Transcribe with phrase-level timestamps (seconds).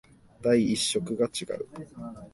[0.41, 1.67] 第一色が違う